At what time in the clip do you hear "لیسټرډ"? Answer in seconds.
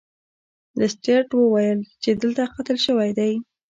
0.79-1.29